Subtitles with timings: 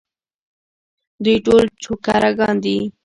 [1.23, 2.77] دوی ټول چوکره ګان دي.